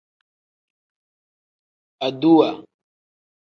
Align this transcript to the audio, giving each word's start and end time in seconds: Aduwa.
Aduwa. 2.05 2.49